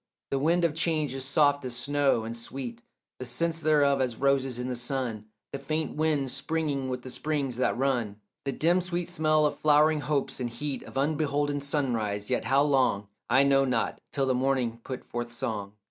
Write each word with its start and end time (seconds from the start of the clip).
The 0.31 0.39
wind 0.39 0.65
of 0.65 0.73
change 0.73 1.13
is 1.13 1.25
soft 1.25 1.63
as 1.63 1.75
snow, 1.75 2.23
and 2.23 2.35
sweet 2.35 2.81
The 3.19 3.25
sense 3.25 3.59
thereof 3.59 4.01
as 4.01 4.15
roses 4.15 4.57
in 4.57 4.67
the 4.67 4.75
sun, 4.75 5.25
The 5.51 5.59
faint 5.59 5.95
wind 5.95 6.31
springing 6.31 6.89
with 6.89 7.03
the 7.03 7.11
springs 7.11 7.57
that 7.57 7.77
run, 7.77 8.19
The 8.43 8.51
dim 8.51 8.81
sweet 8.81 9.09
smell 9.09 9.45
of 9.45 9.59
flowering 9.59 10.01
hopes, 10.01 10.39
and 10.39 10.49
heat 10.49 10.81
Of 10.81 10.97
unbeholden 10.97 11.61
sunrise; 11.61 12.31
yet 12.31 12.45
how 12.45 12.63
long 12.63 13.09
I 13.29 13.43
know 13.43 13.63
not, 13.63 14.01
till 14.11 14.25
the 14.25 14.33
morning 14.33 14.79
put 14.83 15.05
forth 15.05 15.31
song. 15.31 15.73